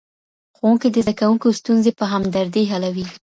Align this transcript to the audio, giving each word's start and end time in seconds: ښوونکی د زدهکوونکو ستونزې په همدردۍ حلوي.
ښوونکی 0.57 0.87
د 0.91 0.97
زدهکوونکو 1.05 1.47
ستونزې 1.59 1.91
په 1.99 2.05
همدردۍ 2.13 2.63
حلوي. 2.71 3.05